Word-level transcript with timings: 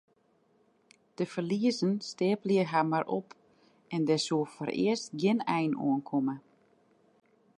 De 1.15 1.25
ferliezen 1.25 1.93
steapelen 2.01 2.65
har 2.71 2.85
mar 2.91 3.05
op 3.19 3.27
en 3.93 4.01
dêr 4.09 4.21
soe 4.27 4.43
foarearst 4.55 5.09
gjin 5.19 5.39
ein 5.57 5.73
oan 5.87 6.01
komme. 6.09 6.35